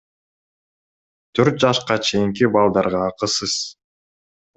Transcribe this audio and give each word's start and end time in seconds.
Төрт 1.39 1.59
жашка 1.63 1.97
чейинки 2.07 2.49
балдарга 2.57 3.03
акысыз. 3.11 3.55